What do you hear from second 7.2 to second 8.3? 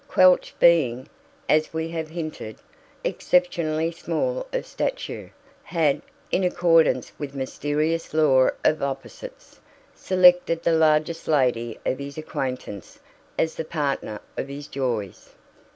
mysterious